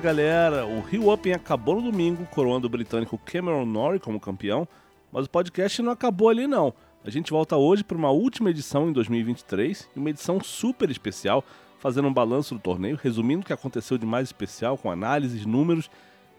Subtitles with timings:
[0.00, 0.64] Galera!
[0.64, 4.66] O Rio Open acabou no domingo, coroando o britânico Cameron Norrie como campeão,
[5.12, 6.72] mas o podcast não acabou ali não.
[7.04, 11.44] A gente volta hoje para uma última edição em 2023 e uma edição super especial,
[11.78, 15.90] fazendo um balanço do torneio, resumindo o que aconteceu de mais especial, com análises, números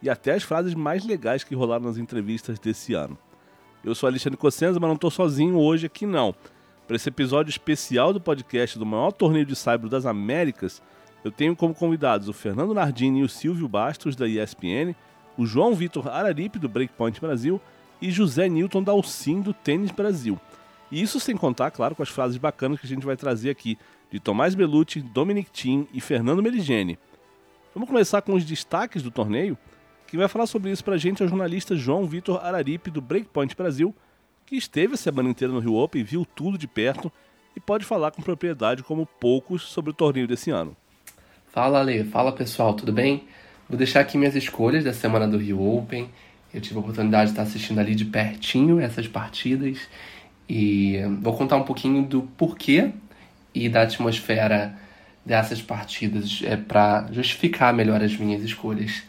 [0.02, 3.16] e até as frases mais legais que rolaram nas entrevistas desse ano.
[3.83, 6.33] Eu sou Alexandre Cossenza, mas não estou sozinho hoje aqui não.
[6.88, 10.81] Para esse episódio especial do podcast do maior torneio de saibro das Américas,
[11.23, 14.95] eu tenho como convidados o Fernando Nardini e o Silvio Bastos, da ESPN,
[15.38, 17.61] o João Vitor Araripe, do Breakpoint Brasil,
[18.02, 20.39] e José Newton da Alcim, do Tênis Brasil.
[20.91, 23.77] E isso sem contar, claro, com as frases bacanas que a gente vai trazer aqui,
[24.11, 26.97] de Tomás Belucci, Dominic Thiem e Fernando Meligeni.
[27.73, 29.58] Vamos começar com os destaques do torneio.
[30.08, 33.55] Quem vai falar sobre isso pra gente é o jornalista João Vitor Araripe, do Breakpoint
[33.55, 33.95] Brasil,
[34.45, 37.09] que esteve a semana inteira no Rio Open, viu tudo de perto
[37.55, 40.75] e pode falar com propriedade como poucos sobre o torneio desse ano.
[41.52, 43.25] Fala Ale, fala pessoal, tudo bem?
[43.67, 46.09] Vou deixar aqui minhas escolhas da semana do Rio Open.
[46.53, 49.77] Eu tive a oportunidade de estar assistindo ali de pertinho essas partidas
[50.47, 52.93] e vou contar um pouquinho do porquê
[53.53, 54.73] e da atmosfera
[55.25, 59.03] dessas partidas é para justificar melhor as minhas escolhas.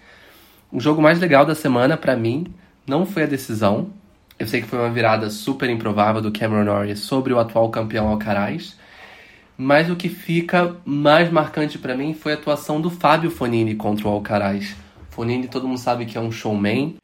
[0.73, 2.53] O jogo mais legal da semana para mim
[2.85, 3.91] não foi a decisão.
[4.37, 8.09] Eu sei que foi uma virada super improvável do Cameron Norrie sobre o atual campeão
[8.09, 8.77] Alcaraz,
[9.63, 14.09] mas o que fica mais marcante para mim foi a atuação do Fábio Fonini contra
[14.09, 14.75] o Alcaraz.
[15.11, 16.97] Fonini, todo mundo sabe que é um showman,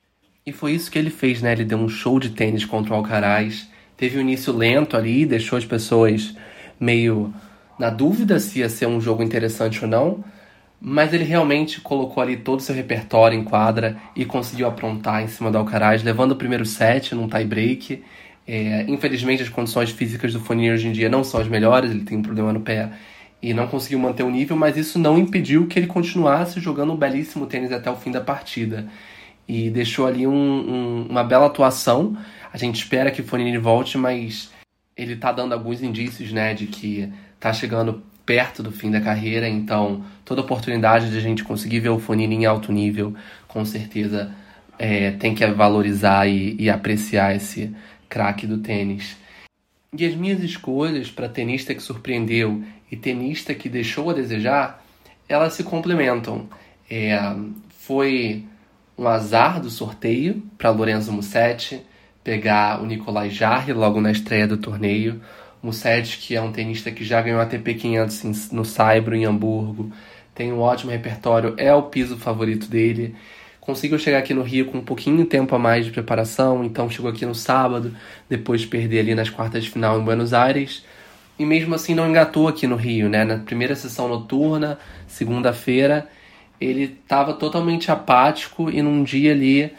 [0.44, 1.52] e foi isso que ele fez, né?
[1.52, 3.68] Ele deu um show de tênis contra o Alcaraz.
[3.96, 6.34] Teve um início lento ali, deixou as pessoas
[6.80, 7.32] meio
[7.78, 10.24] na dúvida se ia ser um jogo interessante ou não,
[10.80, 15.28] mas ele realmente colocou ali todo o seu repertório em quadra e conseguiu aprontar em
[15.28, 18.02] cima do Alcaraz, levando o primeiro set num tie break
[18.48, 22.04] é, infelizmente, as condições físicas do Fournier hoje em dia não são as melhores, ele
[22.04, 22.90] tem um problema no pé
[23.42, 26.96] e não conseguiu manter o nível, mas isso não impediu que ele continuasse jogando um
[26.96, 28.88] belíssimo tênis até o fim da partida.
[29.46, 32.16] E deixou ali um, um, uma bela atuação.
[32.50, 34.50] A gente espera que o Fournier volte, mas
[34.96, 39.48] ele está dando alguns indícios né, de que está chegando perto do fim da carreira,
[39.48, 43.14] então toda oportunidade de a gente conseguir ver o Fonini em alto nível,
[43.46, 44.30] com certeza
[44.78, 47.74] é, tem que valorizar e, e apreciar esse,
[48.08, 49.16] craque do tênis.
[49.92, 54.84] E as minhas escolhas para tenista que surpreendeu e tenista que deixou a desejar,
[55.28, 56.48] elas se complementam.
[56.90, 57.18] É,
[57.70, 58.44] foi
[58.96, 61.80] um azar do sorteio para Lorenzo Musetti
[62.22, 65.20] pegar o Nicolai Jarre logo na estreia do torneio.
[65.62, 69.90] Musetti, que é um tenista que já ganhou ATP 500 no Saibro, em Hamburgo,
[70.34, 73.16] tem um ótimo repertório, é o piso favorito dele
[73.68, 76.88] conseguiu chegar aqui no Rio com um pouquinho de tempo a mais de preparação, então
[76.88, 77.94] chegou aqui no sábado,
[78.26, 80.86] depois de perder ali nas quartas de final em Buenos Aires,
[81.38, 83.24] e mesmo assim não engatou aqui no Rio, né?
[83.24, 86.08] Na primeira sessão noturna, segunda-feira,
[86.58, 89.70] ele estava totalmente apático e num dia ali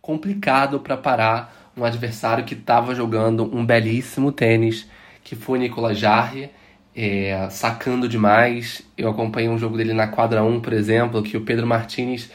[0.00, 4.88] complicado para parar um adversário que estava jogando um belíssimo tênis,
[5.22, 6.48] que foi Nicolas Jarre,
[6.96, 8.80] é, sacando demais.
[8.96, 12.30] Eu acompanhei um jogo dele na quadra 1, por exemplo, que o Pedro Martinez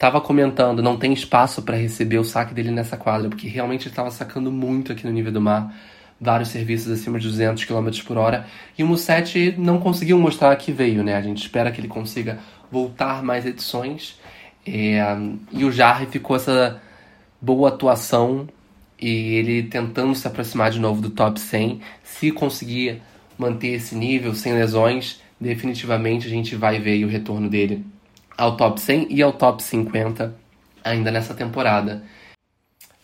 [0.00, 3.90] Tava comentando, não tem espaço para receber o saque dele nessa quadra, porque realmente ele
[3.90, 5.76] estava sacando muito aqui no nível do mar,
[6.18, 8.46] vários serviços acima de 200 km por hora,
[8.78, 11.16] e o Musetti não conseguiu mostrar que veio, né?
[11.16, 12.38] A gente espera que ele consiga
[12.72, 14.18] voltar mais edições,
[14.66, 15.02] é,
[15.52, 16.80] e o Jarre ficou essa
[17.38, 18.48] boa atuação
[18.98, 21.78] e ele tentando se aproximar de novo do top 100.
[22.02, 23.02] Se conseguir
[23.36, 27.84] manter esse nível sem lesões, definitivamente a gente vai ver o retorno dele
[28.40, 30.34] ao top 100 e ao top 50
[30.82, 32.02] ainda nessa temporada.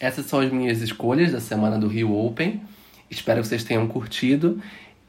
[0.01, 2.63] Essas são as minhas escolhas da semana do Rio Open.
[3.11, 4.59] Espero que vocês tenham curtido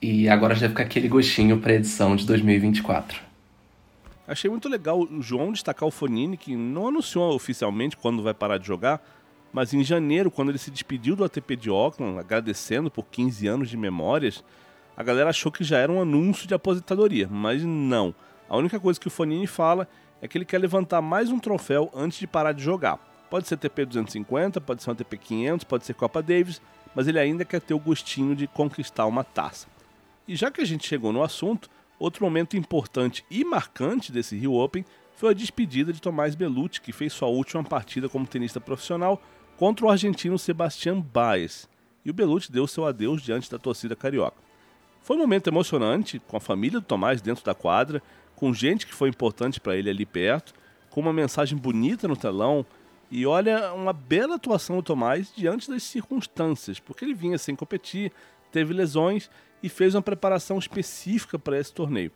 [0.01, 3.21] e agora já fica aquele gostinho para a edição de 2024.
[4.27, 8.57] Achei muito legal o João destacar o Fonini, que não anunciou oficialmente quando vai parar
[8.57, 9.01] de jogar,
[9.53, 13.69] mas em janeiro, quando ele se despediu do ATP de Auckland, agradecendo por 15 anos
[13.69, 14.43] de memórias,
[14.97, 18.13] a galera achou que já era um anúncio de aposentadoria, mas não.
[18.49, 19.87] A única coisa que o Fonini fala
[20.21, 22.97] é que ele quer levantar mais um troféu antes de parar de jogar.
[23.29, 26.61] Pode ser TP 250, pode ser um TP 500, pode ser Copa Davis,
[26.95, 29.67] mas ele ainda quer ter o gostinho de conquistar uma taça.
[30.27, 31.69] E já que a gente chegou no assunto,
[31.99, 34.85] outro momento importante e marcante desse Rio Open
[35.15, 39.21] foi a despedida de Tomás Belucci, que fez sua última partida como tenista profissional
[39.57, 41.67] contra o argentino Sebastián Baez.
[42.05, 44.37] E o Belucci deu seu adeus diante da torcida carioca.
[45.01, 48.01] Foi um momento emocionante, com a família do Tomás dentro da quadra,
[48.37, 50.53] com gente que foi importante para ele ali perto,
[50.91, 52.63] com uma mensagem bonita no telão.
[53.09, 58.11] E olha, uma bela atuação do Tomás diante das circunstâncias, porque ele vinha sem competir,
[58.51, 59.29] teve lesões
[59.63, 62.11] e fez uma preparação específica para esse torneio.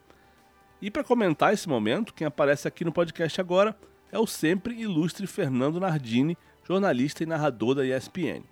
[0.79, 3.75] E para comentar esse momento, quem aparece aqui no podcast agora
[4.11, 8.43] é o sempre ilustre Fernando Nardini, jornalista e narrador da ESPN.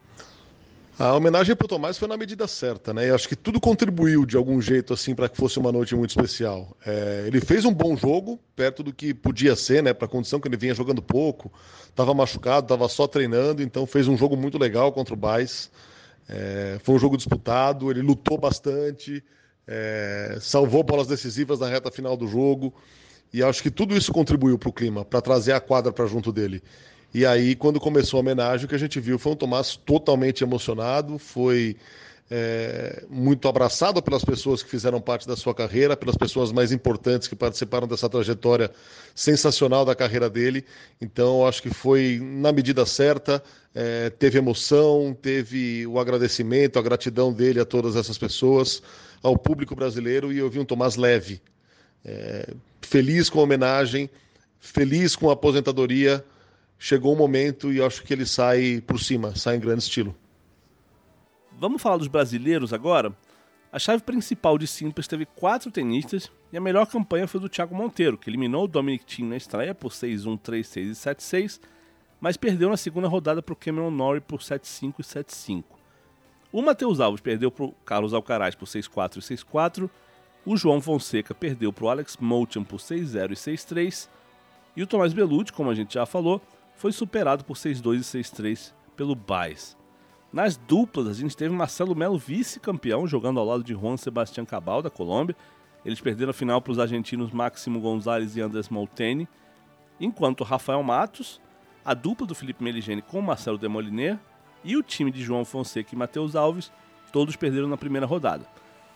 [1.00, 3.08] A homenagem para o Tomás foi na medida certa, né?
[3.08, 6.10] E acho que tudo contribuiu de algum jeito assim para que fosse uma noite muito
[6.10, 6.76] especial.
[6.86, 9.94] É, ele fez um bom jogo, perto do que podia ser, né?
[9.94, 11.50] Para a condição que ele vinha jogando pouco,
[11.88, 15.72] estava machucado, estava só treinando, então fez um jogo muito legal contra o Bais.
[16.28, 19.24] É, foi um jogo disputado, ele lutou bastante,
[19.66, 22.74] é, salvou bolas decisivas na reta final do jogo.
[23.32, 26.34] E acho que tudo isso contribuiu para o clima, para trazer a quadra para junto
[26.34, 26.62] dele.
[27.14, 30.44] E aí, quando começou a homenagem, o que a gente viu foi um Tomás totalmente
[30.44, 31.76] emocionado, foi
[32.30, 37.28] é, muito abraçado pelas pessoas que fizeram parte da sua carreira, pelas pessoas mais importantes
[37.28, 38.70] que participaram dessa trajetória
[39.16, 40.64] sensacional da carreira dele.
[41.02, 47.34] Então, acho que foi na medida certa, é, teve emoção, teve o agradecimento, a gratidão
[47.34, 48.84] dele a todas essas pessoas,
[49.24, 51.42] ao público brasileiro, e eu vi um Tomás leve,
[52.06, 54.10] é, feliz com a homenagem,
[54.60, 56.24] feliz com a aposentadoria
[56.80, 60.16] chegou o momento e acho que ele sai por cima, sai em grande estilo.
[61.60, 63.14] Vamos falar dos brasileiros agora?
[63.72, 67.76] A chave principal de simples teve quatro tenistas e a melhor campanha foi do Thiago
[67.76, 71.60] Monteiro, que eliminou o Dominic Thiem na estreia por 6-1, 3-6 e 7-6,
[72.20, 75.64] mas perdeu na segunda rodada para o Cameron Norrie por 7-5 e 7-5.
[76.52, 79.90] O Matheus Alves perdeu para o Carlos Alcaraz por 6-4 e 6-4,
[80.46, 84.10] o João Fonseca perdeu para o Alex Moulton por 6-0 e 6-3,
[84.76, 86.42] e o Tomás Bellucci, como a gente já falou,
[86.80, 89.78] foi superado por 6-2 e 6-3 pelo Baez.
[90.32, 94.82] Nas duplas, a gente teve Marcelo Melo vice-campeão, jogando ao lado de Juan Sebastián Cabal,
[94.82, 95.36] da Colômbia.
[95.84, 99.28] Eles perderam a final para os argentinos Máximo Gonzalez e Andrés Molteni.
[100.00, 101.42] Enquanto Rafael Matos,
[101.84, 104.18] a dupla do Felipe Meligeni com Marcelo Demoliner
[104.64, 106.72] e o time de João Fonseca e Matheus Alves,
[107.12, 108.48] todos perderam na primeira rodada.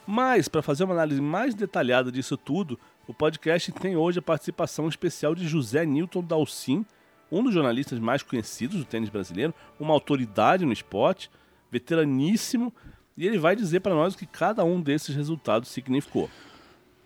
[0.07, 4.87] Mas, para fazer uma análise mais detalhada disso tudo, o podcast tem hoje a participação
[4.87, 6.85] especial de José Newton Dalcin,
[7.33, 11.31] um dos jornalistas mais conhecidos do tênis brasileiro, uma autoridade no esporte,
[11.71, 12.73] veteraníssimo,
[13.17, 16.29] e ele vai dizer para nós o que cada um desses resultados significou.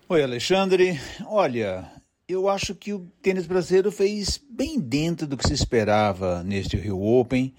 [0.08, 1.00] Oi, Alexandre.
[1.26, 1.90] Olha,
[2.28, 7.02] eu acho que o tênis brasileiro fez bem dentro do que se esperava neste Rio
[7.02, 7.54] Open.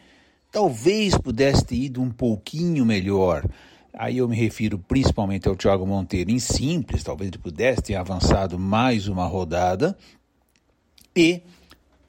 [0.52, 3.48] Talvez pudesse ter ido um pouquinho melhor.
[3.94, 8.60] Aí eu me refiro principalmente ao Thiago Monteiro em simples, talvez ele pudesse ter avançado
[8.60, 9.98] mais uma rodada.
[11.16, 11.42] E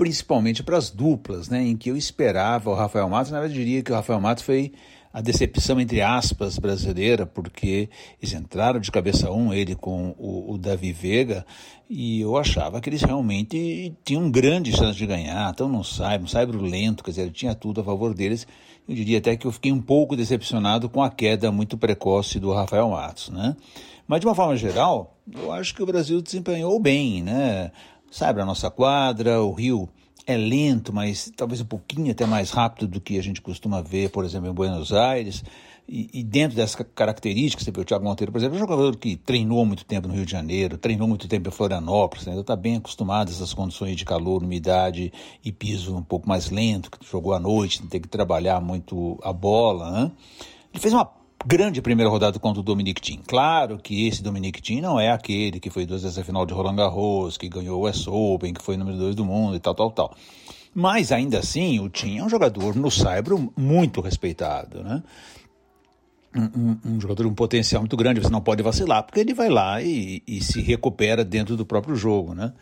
[0.00, 3.82] principalmente para as duplas, né, em que eu esperava o Rafael Matos, na verdade diria
[3.82, 4.72] que o Rafael Matos foi
[5.12, 10.56] a decepção, entre aspas, brasileira, porque eles entraram de cabeça um, ele com o, o,
[10.56, 11.44] Davi Vega,
[11.86, 16.62] e eu achava que eles realmente tinham grande chance de ganhar, então não saibam, saibro
[16.62, 18.46] lento, quer dizer, tinha tudo a favor deles.
[18.88, 22.54] Eu diria até que eu fiquei um pouco decepcionado com a queda muito precoce do
[22.54, 23.54] Rafael Matos, né?
[24.08, 27.70] Mas de uma forma geral, eu acho que o Brasil desempenhou bem, né?
[28.10, 29.88] Sabe, a nossa quadra, o rio
[30.26, 34.10] é lento, mas talvez um pouquinho até mais rápido do que a gente costuma ver,
[34.10, 35.42] por exemplo, em Buenos Aires.
[35.88, 38.96] E, e dentro dessas características, você vê o Thiago Monteiro, por exemplo, é um jogador
[38.96, 42.42] que treinou muito tempo no Rio de Janeiro, treinou muito tempo em Florianópolis, ainda né?
[42.42, 45.12] está bem acostumado a essas condições de calor, umidade
[45.44, 49.32] e piso um pouco mais lento, que jogou à noite, tem que trabalhar muito a
[49.32, 49.90] bola.
[49.90, 50.12] Né?
[50.72, 51.10] Ele fez uma
[51.44, 53.20] grande primeira rodada contra o Dominic Thiem.
[53.26, 56.52] Claro que esse Dominic Thiem não é aquele que foi duas vezes a final de
[56.52, 59.74] Roland Garros, que ganhou o US Open, que foi número dois do mundo e tal,
[59.74, 60.16] tal, tal.
[60.74, 65.02] Mas ainda assim, o Thiem é um jogador no Saibro muito respeitado, né?
[66.36, 69.34] Um, um, um, jogador com um potencial muito grande, você não pode vacilar, porque ele
[69.34, 72.52] vai lá e, e se recupera dentro do próprio jogo, né?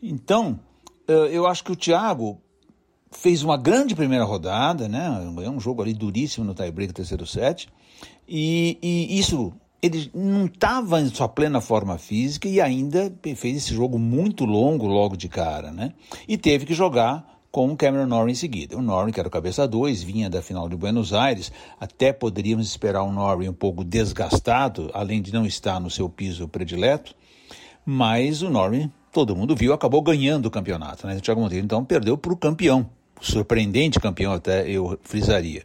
[0.00, 0.60] Então,
[1.08, 2.40] eh, eu acho que o Thiago
[3.10, 5.08] fez uma grande primeira rodada, né?
[5.34, 7.68] Ganhou um jogo ali duríssimo no tie-break terceiro set.
[8.28, 9.52] E, e isso,
[9.82, 14.86] ele não estava em sua plena forma física e ainda fez esse jogo muito longo
[14.86, 15.92] logo de cara, né?
[16.28, 18.76] E teve que jogar com o Cameron Norrie em seguida.
[18.76, 22.66] O Norrie, que era o cabeça 2, vinha da final de Buenos Aires, até poderíamos
[22.66, 27.14] esperar um Norrie um pouco desgastado, além de não estar no seu piso predileto,
[27.84, 31.16] mas o Norrie, todo mundo viu, acabou ganhando o campeonato, né?
[31.16, 32.88] O Thiago Monteiro, então, perdeu para o campeão,
[33.20, 35.62] surpreendente campeão até eu frisaria.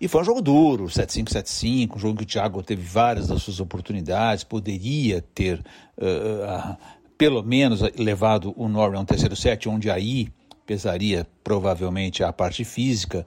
[0.00, 3.42] E foi um jogo duro, 7-5, 7-5, um jogo que o Thiago teve várias das
[3.42, 5.58] suas oportunidades, poderia ter
[5.98, 6.76] uh, uh,
[7.16, 10.28] pelo menos levado o Norrie a um terceiro set, onde aí
[10.66, 13.26] pesaria provavelmente a parte física.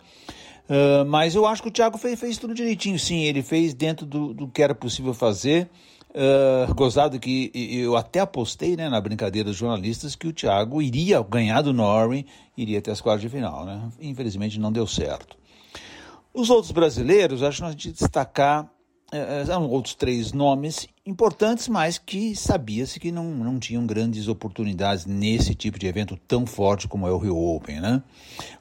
[0.69, 4.05] Uh, mas eu acho que o Thiago fez, fez tudo direitinho, sim, ele fez dentro
[4.05, 5.69] do, do que era possível fazer.
[6.15, 11.19] Uh, gozado que eu até apostei né, na brincadeira dos jornalistas que o Thiago iria
[11.23, 13.65] ganhar do Norrie, iria até as quartas de final.
[13.65, 13.89] Né?
[13.99, 15.35] Infelizmente não deu certo.
[16.31, 18.69] Os outros brasileiros, acho que nós que destacar
[19.13, 25.53] uh, outros três nomes importantes, mas que sabia-se que não, não tinham grandes oportunidades nesse
[25.53, 27.81] tipo de evento tão forte como é o Rio Open.
[27.81, 28.01] Né?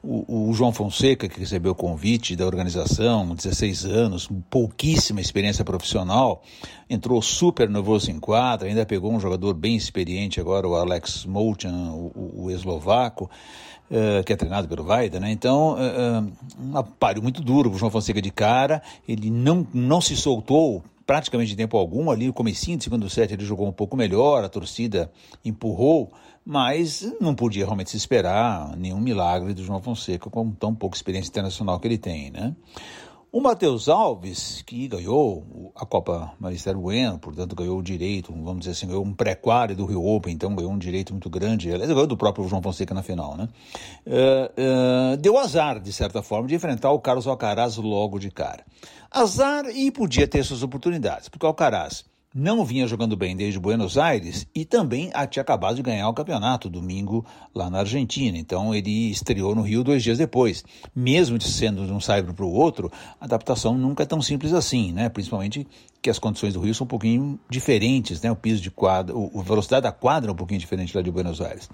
[0.02, 6.42] O, o João Fonseca, que recebeu o convite da organização, 16 anos, pouquíssima experiência profissional,
[6.90, 11.92] entrou super nervoso em quadra, ainda pegou um jogador bem experiente agora, o Alex Molchan,
[11.92, 13.30] o, o eslovaco.
[13.92, 15.30] Uh, que é treinado pelo Vaida, né?
[15.30, 20.16] Então, uh, um aparelho muito duro, o João Fonseca de cara, ele não, não se
[20.16, 22.10] soltou praticamente em tempo algum.
[22.10, 25.12] Ali no comecinho do segundo set ele jogou um pouco melhor, a torcida
[25.44, 26.10] empurrou,
[26.44, 31.28] mas não podia realmente se esperar nenhum milagre do João Fonseca com tão pouca experiência
[31.28, 32.54] internacional que ele tem, né?
[33.34, 38.72] O Matheus Alves, que ganhou a Copa Maristério Bueno, portanto ganhou o direito, vamos dizer
[38.72, 42.06] assim, ganhou um pré-quadro do Rio Open, então ganhou um direito muito grande, aliás, ganhou
[42.06, 43.48] do próprio João Fonseca na final, né?
[44.06, 48.66] Uh, uh, deu azar, de certa forma, de enfrentar o Carlos Alcaraz logo de cara.
[49.10, 53.98] Azar e podia ter suas oportunidades, porque o Alcaraz não vinha jogando bem desde Buenos
[53.98, 57.24] Aires e também tinha acabado de ganhar o campeonato domingo
[57.54, 58.38] lá na Argentina.
[58.38, 60.64] Então ele estreou no Rio dois dias depois.
[60.94, 64.92] Mesmo sendo de um saibro para o outro, a adaptação nunca é tão simples assim,
[64.92, 65.08] né?
[65.08, 65.66] Principalmente
[66.00, 68.30] que as condições do Rio são um pouquinho diferentes, né?
[68.30, 71.40] O piso de quadra, a velocidade da quadra é um pouquinho diferente lá de Buenos
[71.40, 71.70] Aires.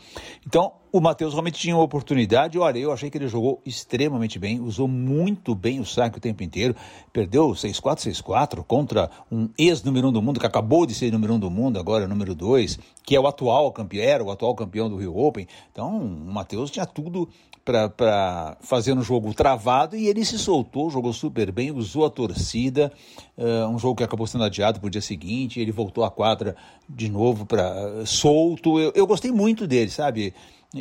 [0.47, 2.59] Então, o Matheus realmente tinha uma oportunidade.
[2.59, 6.43] Olha, eu achei que ele jogou extremamente bem, usou muito bem o saque o tempo
[6.43, 6.75] inteiro.
[7.13, 11.33] Perdeu 6-4, 6-4 contra um ex-número 1 um do mundo, que acabou de ser número
[11.35, 14.31] 1 um do mundo, agora é número 2, que é o atual campeão, era o
[14.31, 15.47] atual campeão do Rio Open.
[15.73, 17.29] Então, o Matheus tinha tudo
[17.69, 22.91] para fazer um jogo travado e ele se soltou, jogou super bem, usou a torcida,
[23.37, 26.57] uh, um jogo que acabou sendo adiado para o dia seguinte, ele voltou à quadra
[26.89, 28.81] de novo para uh, solto.
[28.81, 30.33] Eu, eu gostei muito dele, sabe?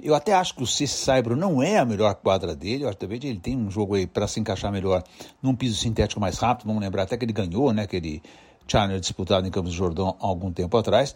[0.02, 2.98] Eu até acho que o C Saibro não é a melhor quadra dele, eu acho
[2.98, 5.04] que ele tem um jogo aí para se encaixar melhor
[5.42, 8.22] num piso sintético mais rápido, vamos lembrar até que ele ganhou, né, aquele
[8.68, 11.16] Challenger disputado em Campos do Jordão há algum tempo atrás.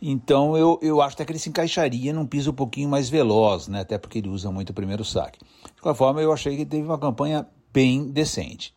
[0.00, 3.68] Então eu, eu acho até que ele se encaixaria num piso um pouquinho mais veloz,
[3.68, 3.80] né?
[3.80, 5.38] até porque ele usa muito o primeiro saque.
[5.74, 8.74] De qualquer forma, eu achei que teve uma campanha bem decente.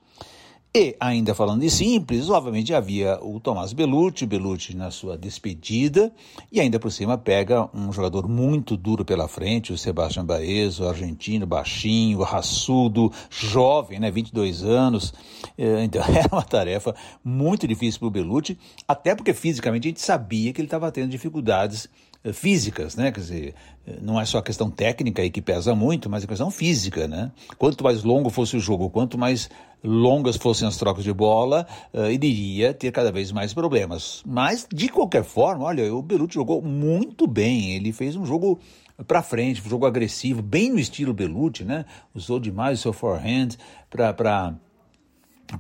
[0.76, 6.12] E, ainda falando de simples, obviamente havia o Tomás Belucci, Belucci na sua despedida,
[6.52, 10.88] e ainda por cima pega um jogador muito duro pela frente, o Sebastião Baez, o
[10.88, 15.14] argentino, baixinho, raçudo, jovem, né, 22 anos.
[15.58, 16.94] É, então era uma tarefa
[17.24, 18.58] muito difícil para o Belucci,
[18.88, 21.90] até porque fisicamente a gente sabia que ele estava tendo dificuldades
[22.34, 23.12] físicas, né?
[23.12, 23.56] Quer dizer,
[24.02, 27.32] não é só a questão técnica aí que pesa muito, mas a questão física, né?
[27.58, 29.50] Quanto mais longo fosse o jogo, quanto mais
[29.84, 34.24] longas fossem as trocas de bola, uh, iria ter cada vez mais problemas.
[34.26, 38.60] Mas, de qualquer forma, olha, o Belucci jogou muito bem, ele fez um jogo
[39.08, 41.86] para frente, um jogo agressivo, bem no estilo Belucci, né?
[42.14, 43.50] Usou demais o seu forehand
[43.90, 44.56] para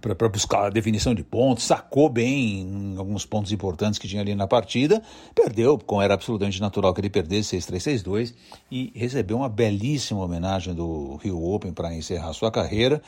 [0.01, 4.35] para buscar a definição de pontos, sacou bem em alguns pontos importantes que tinha ali
[4.35, 5.01] na partida,
[5.33, 8.33] perdeu, como era absolutamente natural que ele perdesse 6-3-6-2
[8.69, 13.01] e recebeu uma belíssima homenagem do Rio Open para encerrar sua carreira.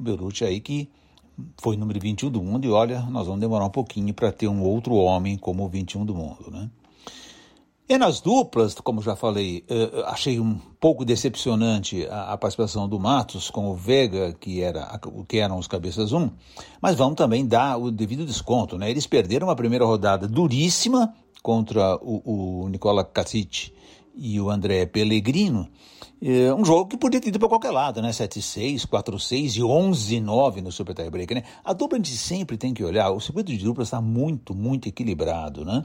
[0.00, 0.88] O Belucci aí que
[1.58, 4.62] foi número 21 do mundo e olha, nós vamos demorar um pouquinho para ter um
[4.62, 6.70] outro homem como o 21 do mundo, né?
[7.88, 13.50] E nas duplas, como já falei, uh, achei um pouco decepcionante a, participação do Matos
[13.50, 14.98] com o Vega, que, era,
[15.28, 16.30] que eram os cabeças 1,
[16.80, 18.78] mas vamos também dar o devido desconto.
[18.78, 18.90] Né?
[18.90, 21.12] Eles perderam uma primeira rodada duríssima
[21.42, 23.72] contra o, o Nicola Kacic
[24.14, 25.68] e o André Pellegrino,
[26.24, 28.10] é um jogo que podia ter ido para qualquer lado, né?
[28.10, 31.42] 7-6, 4-6 e 11-9 no Super Tiebreak, né?
[31.64, 34.88] A dupla a gente sempre tem que olhar, o circuito de dupla está muito, muito
[34.88, 35.84] equilibrado, né?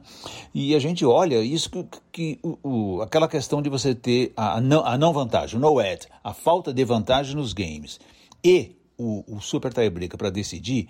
[0.54, 4.62] E a gente olha isso que, que o, o, aquela questão de você ter a,
[4.62, 8.00] não, a não vantagem, o no ad, a falta de vantagem nos games
[8.44, 10.88] e o, o Super Tiebreaker para decidir,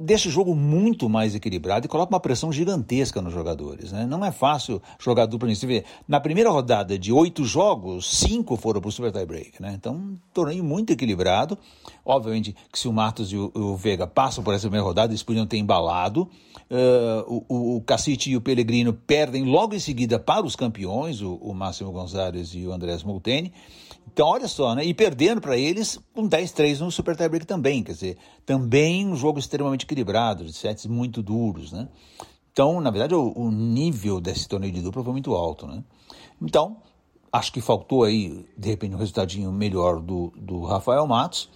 [0.00, 3.92] deixa o jogo muito mais equilibrado e coloca uma pressão gigantesca nos jogadores.
[3.92, 4.06] Né?
[4.06, 5.66] Não é fácil jogar dupla nisso.
[5.66, 9.60] Vê, na primeira rodada de oito jogos, cinco foram para o Super Tiebreaker.
[9.60, 9.72] Né?
[9.74, 11.58] Então, um torneio muito equilibrado.
[12.04, 15.22] Obviamente que se o Matos e o, o Vega passam por essa primeira rodada, eles
[15.22, 16.28] podiam ter embalado.
[16.70, 17.84] Uh, o, o
[18.26, 22.66] e o Pellegrino perdem logo em seguida para os campeões, o, o Máximo Gonzalez e
[22.66, 23.52] o Andrés Molteni.
[24.12, 24.84] Então, olha só, né?
[24.84, 27.82] E perdendo para eles com 10-3 no Super Tiebreak também.
[27.82, 31.88] Quer dizer, também um jogo extremamente equilibrado, de sets muito duros, né?
[32.52, 35.82] Então, na verdade, o, o nível desse torneio de dupla foi muito alto, né?
[36.40, 36.76] Então,
[37.32, 41.50] acho que faltou aí, de repente, um resultadinho melhor do, do Rafael Matos.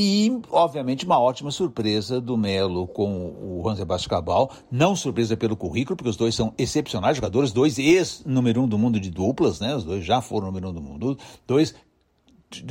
[0.00, 4.50] E, obviamente, uma ótima surpresa do Melo com o Juan Sebastião Cabal.
[4.70, 9.00] Não surpresa pelo currículo, porque os dois são excepcionais jogadores, dois ex-número um do mundo
[9.00, 9.74] de duplas, né?
[9.74, 11.74] Os dois já foram número um do mundo, dois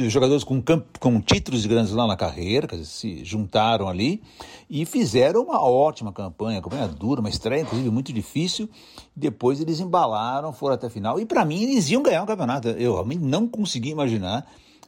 [0.09, 0.61] jogadores com,
[0.99, 4.21] com títulos de grandes lá na carreira, que se juntaram ali
[4.69, 8.69] e fizeram uma ótima campanha, campanha dura, uma estreia inclusive muito difícil.
[9.15, 12.69] Depois eles embalaram, foram até a final e para mim eles iam ganhar o campeonato.
[12.69, 14.47] Eu realmente não consegui imaginar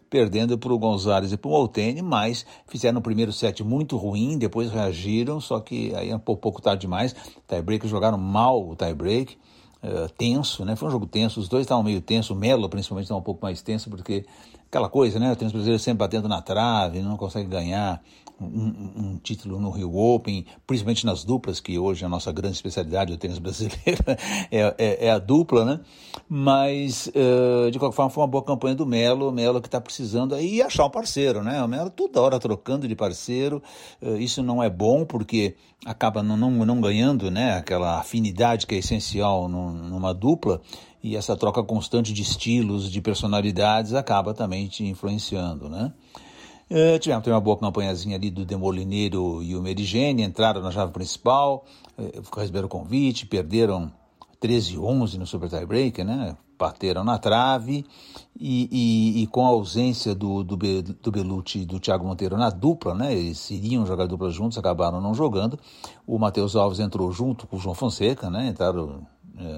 [0.10, 4.38] perdendo para o Gonzalez e para o Molteni, mas fizeram o primeiro set muito ruim,
[4.38, 7.16] depois reagiram, só que aí é um pouco, pouco tarde demais.
[7.48, 9.38] Tiebreak jogaram mal o tiebreak.
[9.82, 10.76] Uh, tenso, né?
[10.76, 13.42] Foi um jogo tenso, os dois estavam meio tenso, o Melo principalmente estava um pouco
[13.42, 14.26] mais tenso, porque
[14.70, 15.32] aquela coisa, né?
[15.32, 18.02] O tênis brasileiro sempre batendo na trave, não consegue ganhar
[18.40, 22.56] um, um, título no Rio Open, principalmente nas duplas, que hoje é a nossa grande
[22.56, 24.04] especialidade do tênis brasileiro
[24.50, 25.80] é, é, é, a dupla, né?
[26.28, 30.36] Mas, uh, de qualquer forma, foi uma boa campanha do Melo, Melo que está precisando
[30.36, 31.62] aí achar um parceiro, né?
[31.64, 33.62] O Melo toda hora trocando de parceiro,
[34.02, 37.58] uh, isso não é bom porque acaba não, não, não ganhando, né?
[37.58, 40.62] Aquela afinidade que é essencial num, numa dupla,
[41.04, 45.94] e essa troca constante de estilos, de personalidades, acaba também te influenciando, né?
[46.70, 51.66] Uh, tivemos uma boa campanhazinha ali do Demolineiro e o Merigene, entraram na chave principal,
[51.98, 53.92] uh, receberam o convite, perderam
[54.40, 56.38] 13 11 no Super Tiebreaker, né?
[56.58, 57.86] Bateram na trave
[58.38, 62.50] e, e, e, com a ausência do, do, do Belucci e do Thiago Monteiro na
[62.50, 63.14] dupla, né?
[63.14, 65.58] Eles iriam jogar dupla juntos, acabaram não jogando.
[66.06, 68.50] O Matheus Alves entrou junto com o João Fonseca, né?
[68.50, 69.08] Entraram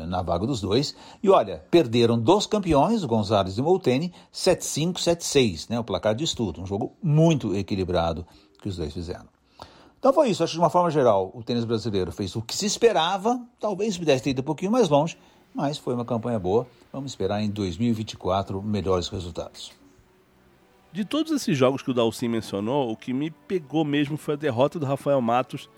[0.08, 0.96] na vaga dos dois.
[1.22, 5.80] E olha, perderam dos campeões, o Gonzalez e o Molteni, 7-5, 7-6, né?
[5.80, 6.62] O placar de estudo.
[6.62, 8.26] Um jogo muito equilibrado
[8.62, 9.26] que os dois fizeram.
[10.00, 10.44] Então foi isso.
[10.44, 13.40] Acho que de uma forma geral, o tênis brasileiro fez o que se esperava.
[13.60, 15.18] Talvez pudesse ter ido um pouquinho mais longe,
[15.54, 16.68] mas foi uma campanha boa.
[16.92, 19.72] Vamos esperar em 2024 melhores resultados.
[20.92, 24.38] De todos esses jogos que o Dalcin mencionou, o que me pegou mesmo foi a
[24.38, 25.70] derrota do Rafael Matos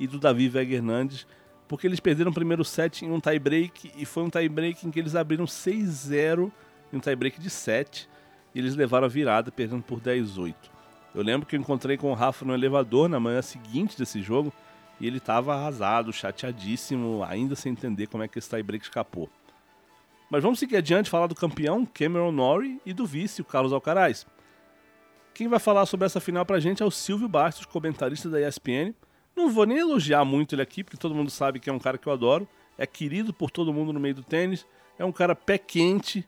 [0.00, 1.26] e do Davi Vega Hernandes
[1.72, 4.98] porque eles perderam o primeiro set em um tie-break e foi um tie-break em que
[4.98, 6.52] eles abriram 6-0
[6.92, 8.10] em um tie-break de 7
[8.54, 10.54] e eles levaram a virada, perdendo por 10-8.
[11.14, 14.52] Eu lembro que eu encontrei com o Rafa no elevador na manhã seguinte desse jogo
[15.00, 19.30] e ele estava arrasado, chateadíssimo, ainda sem entender como é que esse tie-break escapou.
[20.28, 24.26] Mas vamos seguir adiante falar do campeão Cameron Norrie e do vice, o Carlos Alcaraz.
[25.32, 28.92] Quem vai falar sobre essa final pra gente é o Silvio Bastos, comentarista da ESPN,
[29.36, 31.98] não vou nem elogiar muito ele aqui, porque todo mundo sabe que é um cara
[31.98, 32.46] que eu adoro.
[32.76, 34.66] É querido por todo mundo no meio do tênis.
[34.98, 36.26] É um cara pé quente.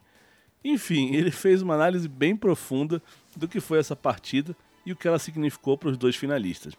[0.65, 3.03] Enfim, ele fez uma análise bem profunda
[3.37, 6.75] do que foi essa partida e o que ela significou para os dois finalistas.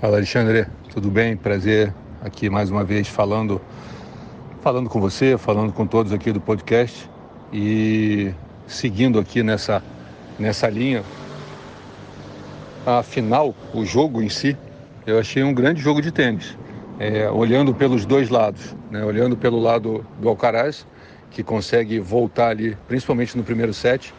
[0.00, 1.36] Fala Alexandre, tudo bem?
[1.36, 3.60] Prazer aqui mais uma vez falando,
[4.60, 7.10] falando com você, falando com todos aqui do podcast
[7.52, 8.32] e
[8.66, 9.82] seguindo aqui nessa,
[10.38, 11.02] nessa linha.
[12.84, 14.56] A final, o jogo em si,
[15.06, 16.58] eu achei um grande jogo de tênis,
[16.98, 19.04] é, olhando pelos dois lados, né?
[19.04, 20.84] olhando pelo lado do Alcaraz,
[21.30, 24.12] que consegue voltar ali, principalmente no primeiro set,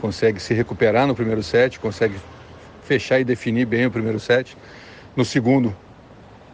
[0.00, 2.16] consegue se recuperar no primeiro set, consegue
[2.82, 4.56] fechar e definir bem o primeiro set.
[5.14, 5.74] No segundo,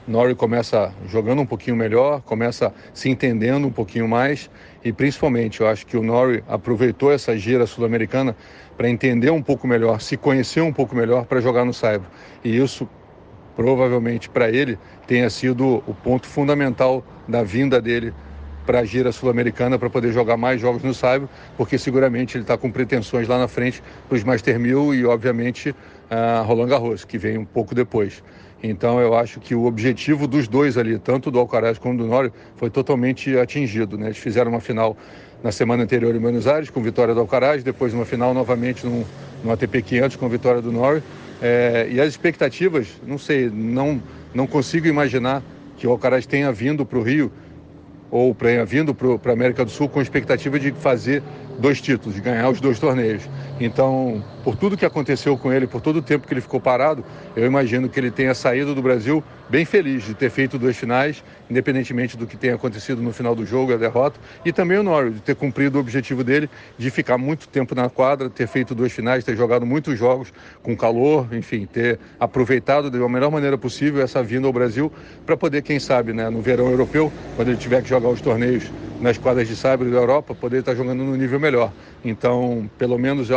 [0.06, 4.50] Norrie começa jogando um pouquinho melhor, começa se entendendo um pouquinho mais
[4.84, 8.36] e principalmente eu acho que o Norrie aproveitou essa gira sul-americana
[8.76, 12.08] para entender um pouco melhor, se conhecer um pouco melhor para jogar no Saibro.
[12.44, 12.88] E isso
[13.56, 18.12] provavelmente para ele tenha sido o ponto fundamental da vinda dele
[18.66, 22.56] para a gira sul-americana para poder jogar mais jogos no Saibro, porque seguramente ele está
[22.56, 25.74] com pretensões lá na frente para os Master 1000 e, obviamente,
[26.08, 28.22] a Roland Garros, que vem um pouco depois.
[28.62, 32.32] Então, eu acho que o objetivo dos dois ali, tanto do Alcaraz como do Nório,
[32.56, 33.98] foi totalmente atingido.
[33.98, 34.06] Né?
[34.06, 34.96] Eles fizeram uma final
[35.42, 39.04] na semana anterior em Buenos Aires com vitória do Alcaraz, depois uma final novamente no,
[39.42, 41.02] no ATP 500 com vitória do Norrie
[41.42, 44.00] é, e as expectativas, não sei, não,
[44.32, 45.42] não consigo imaginar
[45.76, 47.32] que o Alcaraz tenha vindo para o Rio
[48.12, 51.20] ou tenha vindo para a América do Sul com expectativa de fazer
[51.58, 53.28] dois títulos, ganhar os dois torneios.
[53.60, 57.04] Então, por tudo que aconteceu com ele, por todo o tempo que ele ficou parado,
[57.36, 61.22] eu imagino que ele tenha saído do Brasil bem feliz de ter feito duas finais,
[61.50, 65.14] independentemente do que tenha acontecido no final do jogo, a derrota, e também o Norris,
[65.14, 68.90] de ter cumprido o objetivo dele de ficar muito tempo na quadra, ter feito duas
[68.92, 74.22] finais, ter jogado muitos jogos com calor, enfim, ter aproveitado da melhor maneira possível essa
[74.22, 74.90] vinda ao Brasil
[75.26, 78.64] para poder, quem sabe, né, no verão europeu, quando ele tiver que jogar os torneios
[79.02, 81.72] nas quadras de sabre da Europa, poder estar jogando no nível melhor.
[82.04, 83.28] Então, pelo menos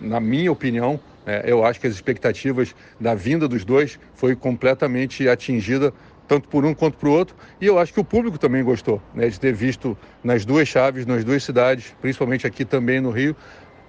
[0.00, 5.28] na minha opinião, é, eu acho que as expectativas da vinda dos dois foi completamente
[5.28, 5.92] atingida
[6.28, 7.36] tanto por um quanto por outro.
[7.60, 11.06] E eu acho que o público também gostou né, de ter visto nas duas chaves,
[11.06, 13.34] nas duas cidades, principalmente aqui também no Rio,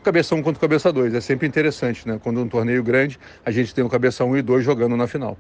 [0.04, 1.14] cabeça 1 contra cabeça 2.
[1.14, 2.20] É sempre interessante, né?
[2.24, 5.38] Quando um torneio grande, a gente tem o cabeça 1 e 2 jogando na final.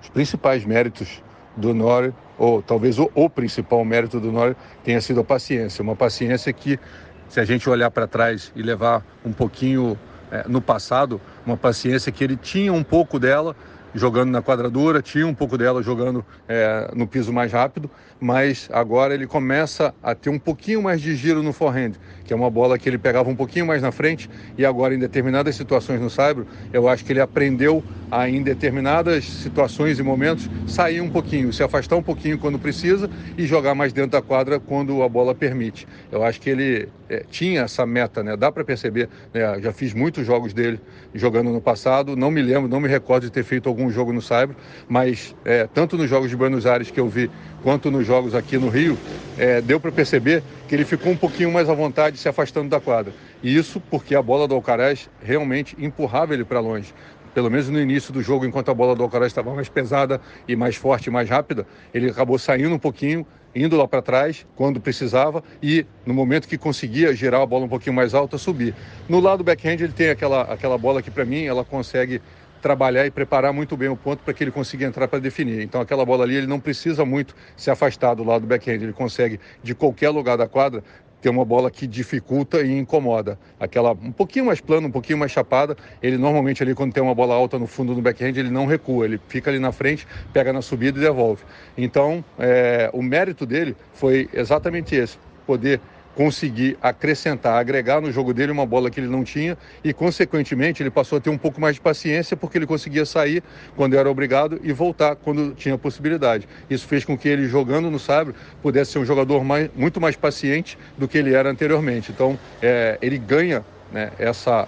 [0.00, 1.22] Os principais méritos
[1.56, 5.82] do Nori, ou talvez o, o principal mérito do Nori, tenha sido a paciência.
[5.82, 6.78] Uma paciência que,
[7.28, 9.98] se a gente olhar para trás e levar um pouquinho
[10.30, 13.54] é, no passado, uma paciência que ele tinha um pouco dela
[13.94, 19.14] jogando na quadradura, tinha um pouco dela jogando é, no piso mais rápido, mas agora
[19.14, 21.92] ele começa a ter um pouquinho mais de giro no forehand,
[22.24, 24.98] que é uma bola que ele pegava um pouquinho mais na frente e agora em
[24.98, 30.48] determinadas situações no saibro, eu acho que ele aprendeu a em determinadas situações e momentos
[30.66, 34.58] sair um pouquinho, se afastar um pouquinho quando precisa e jogar mais dentro da quadra
[34.58, 35.86] quando a bola permite.
[36.10, 38.36] Eu acho que ele é, tinha essa meta, né?
[38.36, 39.60] Dá para perceber, né?
[39.60, 40.80] Já fiz muitos jogos dele
[41.14, 44.22] jogando no passado, não me lembro, não me recordo de ter feito algum jogo no
[44.22, 44.56] Saibro,
[44.88, 47.30] mas é, tanto nos jogos de Buenos Aires que eu vi,
[47.62, 48.96] quanto nos jogos aqui no Rio,
[49.36, 52.80] é, deu para perceber que ele ficou um pouquinho mais à vontade se afastando da
[52.80, 53.12] quadra.
[53.42, 56.92] E isso porque a bola do Alcaraz realmente empurrava ele para longe
[57.38, 60.56] pelo menos no início do jogo, enquanto a bola do Alcaraz estava mais pesada e
[60.56, 63.24] mais forte, mais rápida, ele acabou saindo um pouquinho,
[63.54, 67.68] indo lá para trás quando precisava e no momento que conseguia girar a bola um
[67.68, 68.74] pouquinho mais alta, subir.
[69.08, 72.20] No lado backhand ele tem aquela, aquela bola que para mim ela consegue
[72.60, 75.62] trabalhar e preparar muito bem o ponto para que ele consiga entrar para definir.
[75.62, 79.38] Então aquela bola ali ele não precisa muito se afastar do lado backhand, ele consegue
[79.62, 80.82] de qualquer lugar da quadra
[81.20, 83.38] ter uma bola que dificulta e incomoda.
[83.58, 87.14] Aquela um pouquinho mais plana, um pouquinho mais chapada, ele normalmente ali quando tem uma
[87.14, 90.52] bola alta no fundo do backhand, ele não recua, ele fica ali na frente, pega
[90.52, 91.42] na subida e devolve.
[91.76, 95.80] Então, é, o mérito dele foi exatamente esse, poder
[96.18, 100.90] conseguir acrescentar, agregar no jogo dele uma bola que ele não tinha e, consequentemente, ele
[100.90, 103.40] passou a ter um pouco mais de paciência porque ele conseguia sair
[103.76, 106.48] quando era obrigado e voltar quando tinha possibilidade.
[106.68, 110.16] Isso fez com que ele, jogando no sabre, pudesse ser um jogador mais, muito mais
[110.16, 112.10] paciente do que ele era anteriormente.
[112.10, 114.66] Então, é, ele ganha né, essa,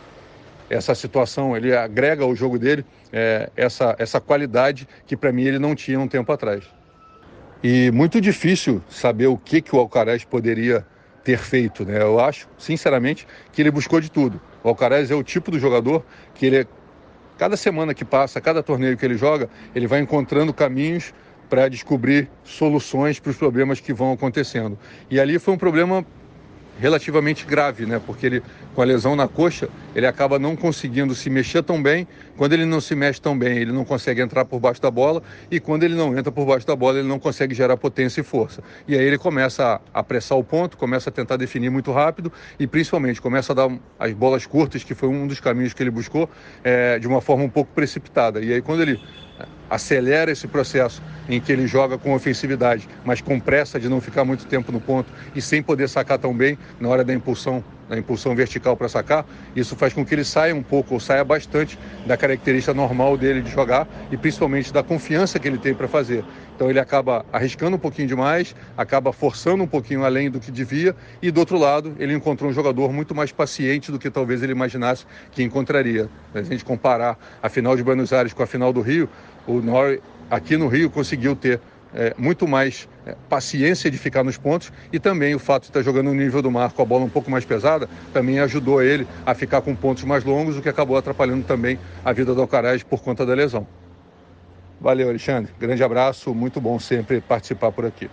[0.70, 5.58] essa situação, ele agrega ao jogo dele é, essa, essa qualidade que, para mim, ele
[5.58, 6.62] não tinha um tempo atrás.
[7.60, 10.86] E muito difícil saber o que, que o Alcaraz poderia
[11.24, 11.84] ter feito.
[11.84, 12.00] Né?
[12.00, 14.40] Eu acho, sinceramente, que ele buscou de tudo.
[14.62, 16.04] O Alcaraz é o tipo do jogador
[16.34, 16.66] que ele,
[17.38, 21.12] cada semana que passa, cada torneio que ele joga, ele vai encontrando caminhos
[21.48, 24.78] para descobrir soluções para os problemas que vão acontecendo.
[25.10, 26.06] E ali foi um problema
[26.80, 28.00] relativamente grave, né?
[28.04, 28.42] Porque ele,
[28.74, 32.08] com a lesão na coxa, ele acaba não conseguindo se mexer tão bem.
[32.36, 35.22] Quando ele não se mexe tão bem, ele não consegue entrar por baixo da bola.
[35.50, 38.24] E quando ele não entra por baixo da bola, ele não consegue gerar potência e
[38.24, 38.62] força.
[38.88, 42.66] E aí ele começa a apressar o ponto, começa a tentar definir muito rápido e
[42.66, 46.30] principalmente começa a dar as bolas curtas, que foi um dos caminhos que ele buscou,
[46.64, 48.40] é, de uma forma um pouco precipitada.
[48.40, 48.98] E aí quando ele
[49.68, 54.24] acelera esse processo em que ele joga com ofensividade, mas com pressa de não ficar
[54.24, 57.96] muito tempo no ponto e sem poder sacar tão bem na hora da impulsão, da
[57.96, 59.24] impulsão vertical para sacar,
[59.54, 63.42] isso faz com que ele saia um pouco ou saia bastante da característica normal dele
[63.42, 66.24] de jogar e principalmente da confiança que ele tem para fazer.
[66.60, 70.94] Então ele acaba arriscando um pouquinho demais, acaba forçando um pouquinho além do que devia
[71.22, 74.52] e do outro lado ele encontrou um jogador muito mais paciente do que talvez ele
[74.52, 76.06] imaginasse que encontraria.
[76.34, 79.08] Se a gente comparar a final de Buenos Aires com a final do Rio,
[79.46, 81.62] o Norrie aqui no Rio conseguiu ter
[81.94, 85.80] é, muito mais é, paciência de ficar nos pontos e também o fato de estar
[85.80, 89.06] jogando no nível do mar com a bola um pouco mais pesada também ajudou ele
[89.24, 92.82] a ficar com pontos mais longos, o que acabou atrapalhando também a vida do Alcaraz
[92.82, 93.66] por conta da lesão.
[94.80, 95.52] Valeu, Alexandre.
[95.58, 98.10] Grande abraço, muito bom sempre participar por aqui.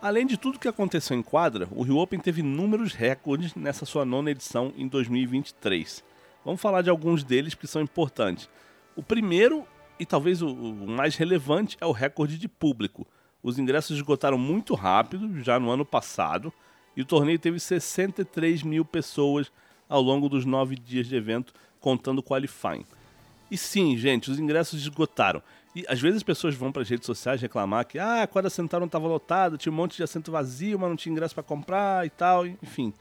[0.00, 4.04] Além de tudo que aconteceu em quadra, o Rio Open teve inúmeros recordes nessa sua
[4.04, 6.04] nona edição em 2023.
[6.44, 8.48] Vamos falar de alguns deles que são importantes.
[8.94, 9.66] O primeiro
[9.98, 10.54] e talvez o,
[10.86, 13.04] mais relevante é o recorde de público.
[13.42, 16.52] Os ingressos esgotaram muito rápido, já no ano passado,
[16.96, 19.50] e o torneio teve 63 mil pessoas
[19.88, 22.84] ao longo dos nove dias de evento, contando o qualifying.
[23.50, 25.42] E sim, gente, os ingressos esgotaram.
[25.76, 28.48] E às vezes as pessoas vão para as redes sociais reclamar que ah, a quadra
[28.48, 31.44] central não estava lotada, tinha um monte de assento vazio, mas não tinha ingresso para
[31.44, 32.94] comprar e tal, enfim.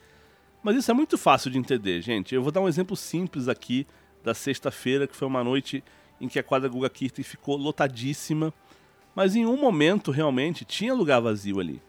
[0.62, 2.36] Mas isso é muito fácil de entender, gente.
[2.36, 3.88] Eu vou dar um exemplo simples aqui
[4.22, 5.82] da sexta-feira, que foi uma noite
[6.20, 8.54] em que a quadra Guga Kirten ficou lotadíssima,
[9.16, 11.82] mas em um momento realmente tinha lugar vazio ali.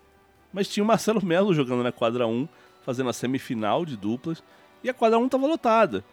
[0.53, 2.47] Mas tinha o Marcelo Melo jogando na quadra 1,
[2.85, 4.41] fazendo a semifinal de duplas,
[4.85, 6.05] e a quadra 1 estava lotada.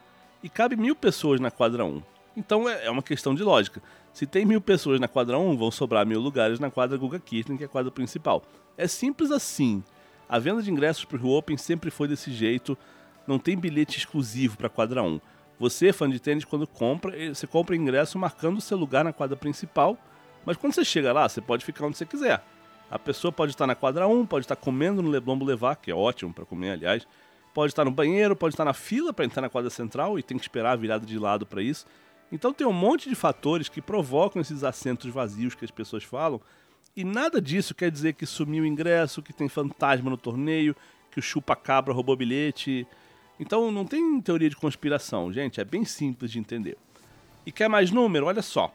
[0.41, 2.01] E cabe mil pessoas na quadra 1.
[2.35, 3.79] Então é, é uma questão de lógica.
[4.13, 7.57] Se tem mil pessoas na quadra 1, vão sobrar mil lugares na quadra Guga Kirten,
[7.57, 8.43] que é a quadra principal.
[8.77, 9.83] É simples assim.
[10.29, 12.77] A venda de ingressos para o Open sempre foi desse jeito.
[13.25, 15.19] Não tem bilhete exclusivo para a quadra 1.
[15.59, 19.11] Você, fã de tênis, quando compra, eh, você compra ingresso marcando o seu lugar na
[19.11, 19.97] quadra principal,
[20.45, 22.43] mas quando você chega lá, você pode ficar onde você quiser.
[22.91, 25.95] A pessoa pode estar na quadra 1, pode estar comendo no Leblon Boulevard, que é
[25.95, 27.07] ótimo para comer, aliás.
[27.51, 30.37] Pode estar no banheiro, pode estar na fila para entrar na quadra central e tem
[30.37, 31.87] que esperar a virada de lado para isso.
[32.33, 36.41] Então tem um monte de fatores que provocam esses assentos vazios que as pessoas falam.
[36.95, 40.75] E nada disso quer dizer que sumiu o ingresso, que tem fantasma no torneio,
[41.11, 42.87] que o chupa-cabra roubou bilhete.
[43.39, 46.75] Então não tem teoria de conspiração, gente, é bem simples de entender.
[47.45, 48.25] E quer mais número?
[48.25, 48.73] Olha só.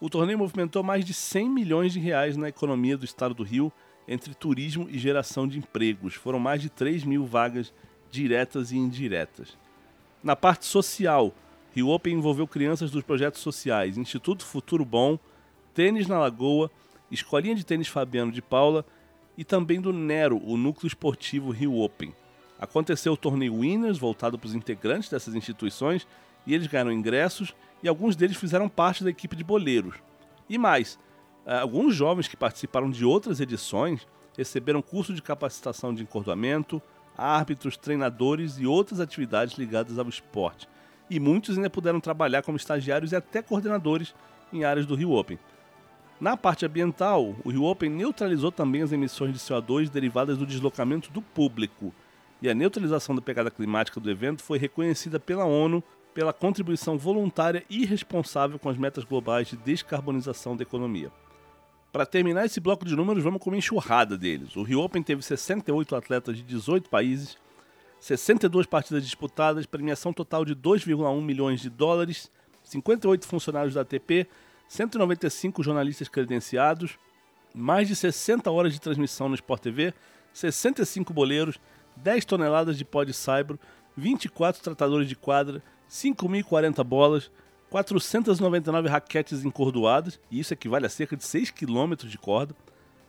[0.00, 3.72] O torneio movimentou mais de 100 milhões de reais na economia do estado do Rio
[4.06, 6.14] entre turismo e geração de empregos.
[6.14, 7.74] Foram mais de 3 mil vagas
[8.08, 9.58] diretas e indiretas.
[10.22, 11.34] Na parte social,
[11.74, 15.18] Rio Open envolveu crianças dos projetos sociais Instituto Futuro Bom,
[15.72, 16.70] Tênis na Lagoa,
[17.10, 18.84] Escolinha de Tênis Fabiano de Paula
[19.38, 22.12] e também do Nero, o núcleo esportivo Rio Open.
[22.58, 26.06] Aconteceu o torneio Winners, voltado para os integrantes dessas instituições,
[26.46, 29.94] e eles ganharam ingressos e alguns deles fizeram parte da equipe de boleiros.
[30.48, 30.98] E mais,
[31.46, 34.06] eh, alguns jovens que participaram de outras edições
[34.36, 36.82] receberam curso de capacitação de encordoamento,
[37.16, 40.68] árbitros, treinadores e outras atividades ligadas ao esporte.
[41.10, 44.14] E muitos ainda puderam trabalhar como estagiários e até coordenadores
[44.52, 45.38] em áreas do Rio Open.
[46.20, 51.10] Na parte ambiental, o Rio Open neutralizou também as emissões de CO2 derivadas do deslocamento
[51.10, 51.92] do público.
[52.40, 55.82] E a neutralização da pegada climática do evento foi reconhecida pela ONU
[56.14, 61.10] pela contribuição voluntária e responsável com as metas globais de descarbonização da economia.
[61.92, 64.54] Para terminar esse bloco de números, vamos com uma enxurrada deles.
[64.56, 67.36] O Rio Open teve 68 atletas de 18 países,
[68.00, 72.30] 62 partidas disputadas, premiação total de 2,1 milhões de dólares,
[72.64, 74.26] 58 funcionários da ATP,
[74.66, 76.98] 195 jornalistas credenciados,
[77.54, 79.94] mais de 60 horas de transmissão no Sport TV,
[80.32, 81.60] 65 boleiros,
[81.96, 83.58] 10 toneladas de pó de saibro,
[83.96, 87.30] 24 tratadores de quadra, 5.040 bolas,
[87.68, 92.54] 499 raquetes encordoadas, e isso equivale a cerca de 6 km de corda,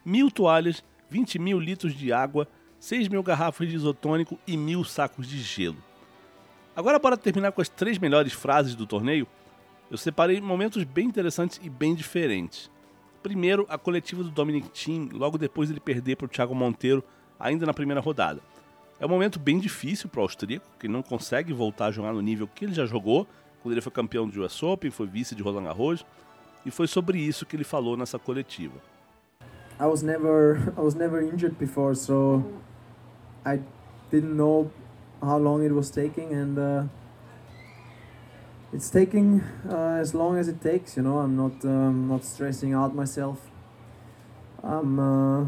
[0.03, 2.47] mil toalhas, 20 mil litros de água,
[2.81, 5.77] 6 mil garrafas de isotônico e mil sacos de gelo.
[6.75, 9.27] Agora, para terminar com as três melhores frases do torneio,
[9.91, 12.71] eu separei momentos bem interessantes e bem diferentes.
[13.21, 17.03] Primeiro, a coletiva do Dominic Thiem, logo depois dele perder para o Thiago Monteiro,
[17.39, 18.41] ainda na primeira rodada.
[18.99, 22.21] É um momento bem difícil para o austríaco, que não consegue voltar a jogar no
[22.21, 23.27] nível que ele já jogou,
[23.61, 26.03] quando ele foi campeão do US Open, foi vice de Roland Garros,
[26.65, 28.81] e foi sobre isso que ele falou nessa coletiva.
[29.79, 32.43] I was never I was never injured before, so
[33.45, 33.59] I
[34.11, 34.71] didn't know
[35.21, 36.83] how long it was taking and uh,
[38.73, 41.19] it's taking uh, as long as it takes, you know.
[41.19, 43.49] I'm not um, not stressing out myself.
[44.63, 45.45] I'm uh,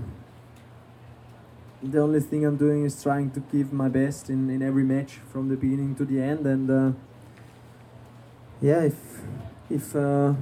[1.84, 5.20] the only thing I'm doing is trying to give my best in, in every match
[5.32, 6.92] from the beginning to the end and uh,
[8.62, 9.22] yeah if
[9.70, 10.34] if uh,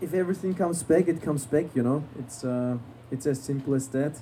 [0.00, 2.76] if everything comes back it comes back you know it's uh,
[3.10, 4.20] it's as simple as that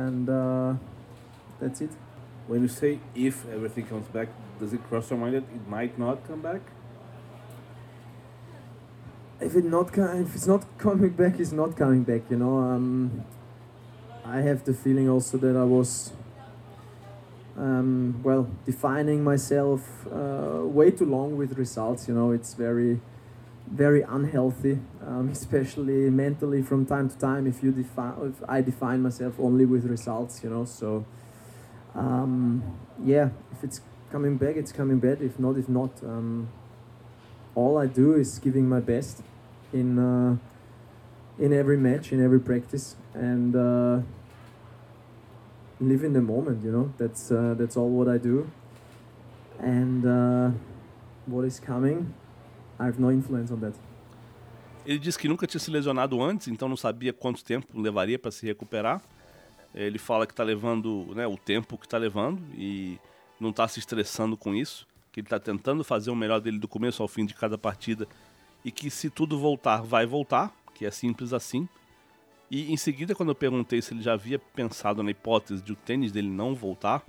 [0.00, 0.74] and uh,
[1.60, 1.90] that's it
[2.46, 4.28] when you say if everything comes back
[4.58, 6.62] does it cross your mind that it might not come back
[9.40, 13.24] if it not if it's not coming back it's not coming back you know um,
[14.24, 16.12] I have the feeling also that I was,
[17.56, 22.06] um, well, defining myself uh, way too long with results.
[22.06, 23.00] You know, it's very,
[23.72, 27.46] very unhealthy, um, especially mentally from time to time.
[27.46, 31.04] If you define, if I define myself only with results, you know, so
[31.94, 32.62] um,
[33.02, 33.80] yeah, if it's
[34.10, 35.20] coming back, it's coming back.
[35.20, 36.48] If not, if not, um,
[37.54, 39.22] all I do is giving my best
[39.72, 39.98] in.
[39.98, 40.36] Uh,
[41.38, 44.00] in every match, in every practice, and uh,
[45.80, 46.64] live in the moment.
[46.64, 48.50] You know, that's uh, that's all what I do.
[49.58, 50.50] And uh,
[51.26, 52.14] what is coming,
[52.82, 53.78] Have no influence on that.
[54.84, 58.32] Ele disse que nunca tinha se lesionado antes, então não sabia quanto tempo levaria para
[58.32, 59.00] se recuperar.
[59.72, 62.98] Ele fala que está levando né, o tempo que está levando e
[63.38, 66.66] não está se estressando com isso, que ele está tentando fazer o melhor dele do
[66.66, 68.08] começo ao fim de cada partida
[68.64, 71.68] e que se tudo voltar, vai voltar, que é simples assim.
[72.50, 75.76] E em seguida, quando eu perguntei se ele já havia pensado na hipótese de o
[75.76, 77.04] tênis dele não voltar,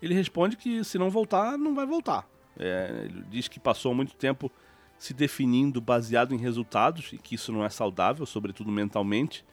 [0.00, 2.26] ele responde que se não voltar, não vai voltar.
[2.58, 4.50] É, ele diz que passou muito tempo
[4.98, 9.44] se definindo baseado em resultados e que isso não é saudável, sobretudo mentalmente,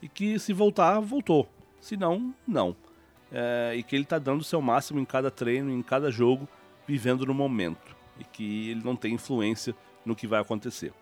[0.00, 1.48] e que se voltar, voltou.
[1.80, 2.76] Se não, não.
[3.30, 6.48] É, e que ele está dando o seu máximo em cada treino, em cada jogo,
[6.86, 7.96] vivendo no momento.
[8.18, 9.74] E que ele não tem influência
[10.04, 10.92] no que vai acontecer.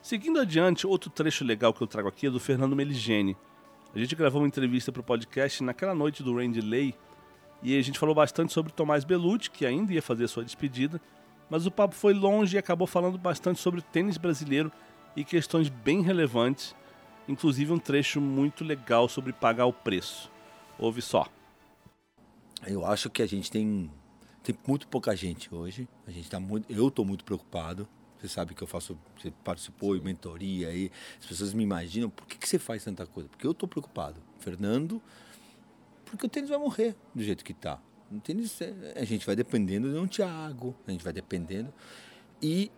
[0.00, 3.36] Seguindo adiante, outro trecho legal que eu trago aqui é do Fernando Meligeni.
[3.94, 6.94] A gente gravou uma entrevista para o podcast naquela noite do Randy Lay
[7.62, 11.00] e a gente falou bastante sobre Tomás Belucci, que ainda ia fazer sua despedida,
[11.48, 14.70] mas o papo foi longe e acabou falando bastante sobre o tênis brasileiro
[15.16, 16.74] e questões bem relevantes,
[17.28, 20.30] inclusive um trecho muito legal sobre pagar o preço.
[20.78, 21.26] Ouve só.
[22.66, 23.90] Eu acho que a gente tem,
[24.42, 25.88] tem muito pouca gente hoje.
[26.06, 27.88] A gente tá muito, eu estou muito preocupado
[28.24, 32.26] você sabe que eu faço, você participou em mentoria aí, as pessoas me imaginam, por
[32.26, 33.28] que, que você faz tanta coisa?
[33.28, 34.18] Porque eu estou preocupado.
[34.38, 35.02] Fernando,
[36.06, 37.78] porque o tênis vai morrer do jeito que está.
[38.10, 38.58] No tênis,
[38.94, 41.72] a gente vai dependendo de um Thiago, a gente vai dependendo.
[42.40, 42.70] E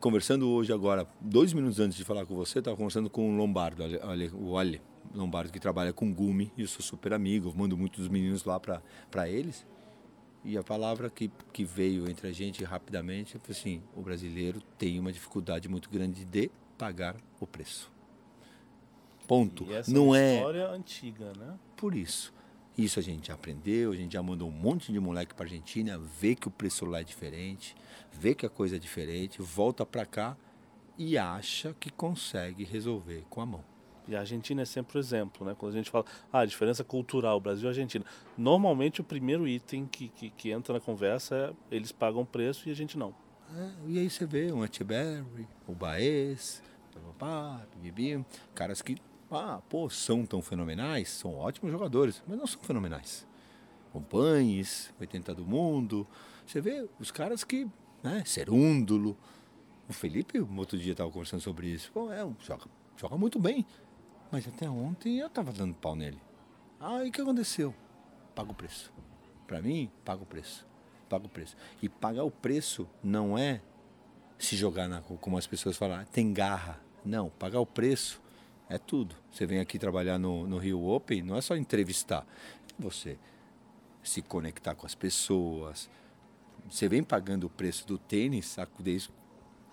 [0.00, 3.82] conversando hoje agora, dois minutos antes de falar com você, estava conversando com o Lombardo,
[4.34, 4.80] o Ali
[5.14, 9.28] Lombardo, que trabalha com Gumi, e eu sou super amigo, mando muitos meninos lá para
[9.28, 9.66] eles.
[10.44, 14.98] E a palavra que, que veio entre a gente rapidamente foi assim: o brasileiro tem
[15.00, 17.90] uma dificuldade muito grande de pagar o preço.
[19.26, 19.64] Ponto.
[19.64, 21.58] E essa Não é é uma história antiga, né?
[21.76, 22.32] por isso.
[22.78, 25.98] Isso a gente já aprendeu, a gente já mandou um monte de moleque para Argentina,
[25.98, 27.74] vê que o preço lá é diferente,
[28.12, 30.36] vê que a coisa é diferente, volta para cá
[30.96, 33.64] e acha que consegue resolver com a mão.
[34.06, 35.56] E a Argentina é sempre o exemplo, né?
[35.58, 38.04] Quando a gente fala, ah, diferença cultural, Brasil e Argentina.
[38.36, 41.34] Normalmente o primeiro item que, que, que entra na conversa
[41.70, 43.12] é eles pagam preço e a gente não.
[43.56, 46.62] É, e aí você vê o Antiberry, o Baez,
[47.18, 48.96] papá, bibi, caras que,
[49.30, 53.26] ah, pô, são tão fenomenais, são ótimos jogadores, mas não são fenomenais.
[54.08, 56.06] Pães, 80 do mundo,
[56.46, 57.66] você vê os caras que,
[58.00, 59.16] né, Serúndulo,
[59.88, 63.66] o Felipe, um outro dia estava conversando sobre isso, pô, é, joga, joga muito bem,
[64.30, 66.20] mas até ontem eu estava dando pau nele.
[66.78, 67.74] Ah, e o que aconteceu?
[68.36, 68.92] Paga o preço.
[69.48, 70.64] Para mim, paga o preço.
[71.08, 71.56] Paga o preço.
[71.82, 73.60] E pagar o preço não é
[74.38, 76.80] se jogar na como as pessoas falam, "Ah, tem garra.
[77.04, 78.20] Não, pagar o preço
[78.68, 79.14] é tudo.
[79.30, 82.26] Você vem aqui trabalhar no, no Rio Open, não é só entrevistar.
[82.78, 83.18] Você
[84.02, 85.88] se conectar com as pessoas.
[86.70, 89.10] Você vem pagando o preço do tênis desde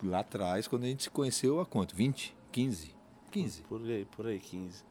[0.03, 1.95] lá atrás, quando a gente se conheceu há quanto?
[1.95, 2.35] 20?
[2.51, 2.95] 15?
[3.31, 3.61] 15.
[3.63, 4.83] Por aí, por aí, 15.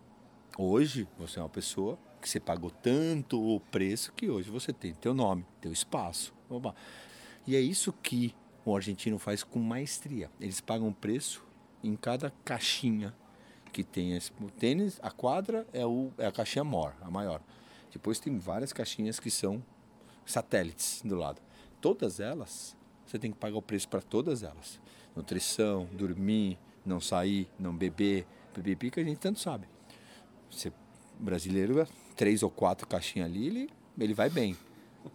[0.57, 4.95] Hoje você é uma pessoa que você pagou tanto o preço que hoje você tem
[4.95, 6.33] teu nome, teu espaço.
[6.49, 6.75] Oba.
[7.47, 10.31] E é isso que o argentino faz com maestria.
[10.40, 11.45] Eles pagam preço
[11.83, 13.14] em cada caixinha
[13.75, 14.17] que tem.
[14.17, 17.41] esse- O tênis, a quadra é, o, é a caixinha maior, a maior.
[17.93, 19.63] Depois tem várias caixinhas que são
[20.25, 21.41] satélites do lado.
[21.81, 24.81] Todas elas, você tem que pagar o preço para todas elas.
[25.15, 29.67] Nutrição, dormir, não sair, não beber, beber que a gente tanto sabe.
[30.51, 30.73] Você,
[31.19, 34.57] brasileiro, três ou quatro caixinhas ali, ele, ele vai bem.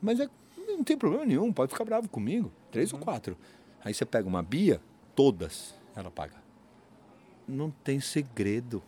[0.01, 0.29] Mas é-
[0.67, 2.51] não tem problema nenhum, pode ficar bravo comigo.
[2.71, 3.37] Três ou quatro.
[3.83, 4.81] Aí você pega uma Bia,
[5.15, 6.35] todas ela paga.
[7.49, 8.83] Não tem segredo.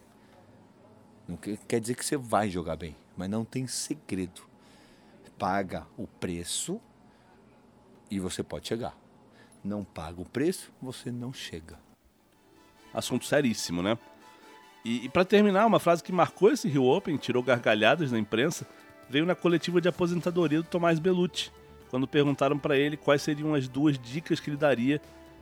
[1.28, 4.42] Não que- quer dizer que você vai jogar bem, mas não tem segredo.
[5.40, 6.80] Paga o preço
[8.10, 8.96] e você pode chegar.
[9.64, 11.80] Não paga o preço, você não chega.
[12.94, 13.98] Assunto seríssimo, né?
[14.86, 18.68] E, e para terminar, uma frase que marcou esse Rio Open, tirou gargalhadas na imprensa,
[19.10, 21.52] veio na coletiva de aposentadoria do Tomás Bellucci,
[21.90, 25.02] quando perguntaram para ele quais seriam as duas dicas que ele daria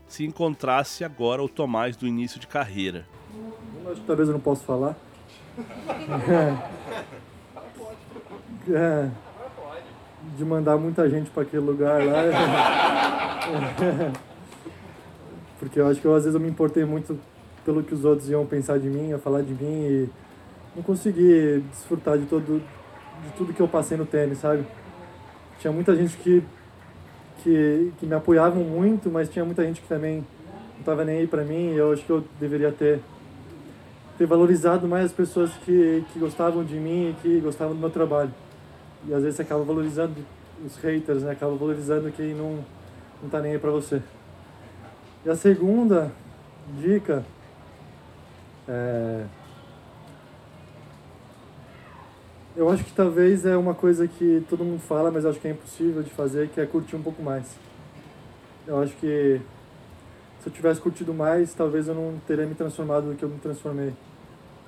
[0.10, 3.06] se encontrasse agora o Tomás do início de carreira.
[3.86, 4.98] Eu acho que talvez eu não possa falar.
[6.28, 6.80] É.
[8.74, 9.10] É.
[10.38, 12.24] De mandar muita gente para aquele lugar lá.
[15.60, 17.20] Porque eu acho que eu, às vezes eu me importei muito
[17.64, 20.10] pelo que os outros iam pensar de mim, ia falar de mim e
[20.76, 22.62] não consegui desfrutar de todo
[23.24, 24.66] de tudo que eu passei no tênis, sabe?
[25.60, 26.44] Tinha muita gente que
[27.44, 30.26] que, que me apoiavam muito, mas tinha muita gente que também
[30.78, 33.00] não tava nem aí para mim, e eu acho que eu deveria ter
[34.20, 37.90] ter valorizado mais as pessoas que, que gostavam de mim e que gostavam do meu
[37.90, 38.34] trabalho.
[39.08, 40.14] E às vezes você acaba valorizando
[40.66, 41.32] os haters, né?
[41.32, 42.60] Acaba valorizando quem não,
[43.24, 44.02] não tá nem aí pra você.
[45.26, 46.12] E a segunda
[46.82, 47.24] dica
[48.68, 49.24] é...
[52.60, 55.52] Eu acho que talvez é uma coisa que todo mundo fala, mas acho que é
[55.52, 57.46] impossível de fazer, que é curtir um pouco mais.
[58.68, 59.40] Eu acho que
[60.42, 63.40] se eu tivesse curtido mais, talvez eu não teria me transformado no que eu me
[63.40, 63.94] transformei.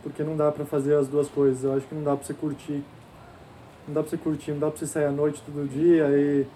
[0.01, 1.65] Porque não dá pra fazer as duas coisas.
[1.65, 2.82] Eu acho que não dá pra você curtir.
[3.86, 6.47] Não dá pra você curtir, não dá pra você sair à noite todo dia e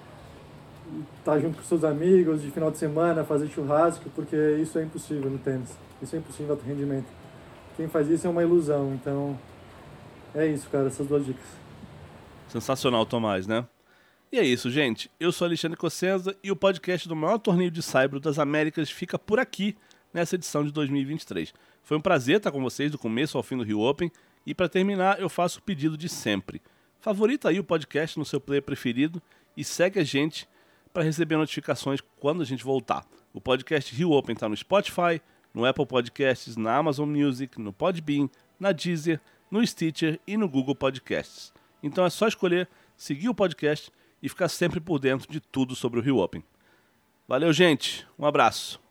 [1.20, 4.84] estar tá junto com seus amigos de final de semana, fazer churrasco, porque isso é
[4.84, 5.78] impossível no tênis.
[6.02, 7.08] Isso é impossível no rendimento.
[7.76, 9.38] Quem faz isso é uma ilusão, então
[10.36, 11.46] é isso, cara, essas duas dicas.
[12.50, 13.66] Sensacional, Tomás, né?
[14.32, 15.10] E é isso, gente.
[15.20, 19.18] Eu sou Alexandre Cossenza e o podcast do maior torneio de Saibro das Américas fica
[19.18, 19.76] por aqui
[20.14, 21.54] nessa edição de 2023.
[21.84, 24.12] Foi um prazer estar com vocês do começo ao fim do Rio Open
[24.46, 26.62] e para terminar eu faço o pedido de sempre.
[27.00, 29.22] Favorita aí o podcast no seu player preferido
[29.56, 30.50] e segue a gente
[30.94, 33.06] para receber notificações quando a gente voltar.
[33.34, 35.22] O podcast Rio Open está no Spotify,
[35.54, 38.30] no Apple Podcasts, na Amazon Music, no Podbean,
[38.60, 41.54] na Deezer, no Stitcher e no Google Podcasts.
[41.82, 42.68] Então é só escolher
[42.98, 43.92] seguir o podcast
[44.22, 46.44] e ficar sempre por dentro de tudo sobre o Rio Open.
[47.28, 48.08] Valeu, gente.
[48.18, 48.85] Um abraço.